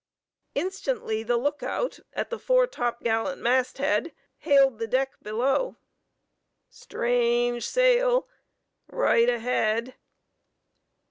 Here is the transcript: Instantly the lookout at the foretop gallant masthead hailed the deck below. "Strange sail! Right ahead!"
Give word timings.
Instantly 0.55 1.21
the 1.21 1.37
lookout 1.37 1.99
at 2.13 2.31
the 2.31 2.39
foretop 2.39 3.01
gallant 3.03 3.39
masthead 3.39 4.13
hailed 4.39 4.79
the 4.79 4.87
deck 4.87 5.11
below. 5.21 5.77
"Strange 6.71 7.67
sail! 7.67 8.27
Right 8.87 9.29
ahead!" 9.29 9.93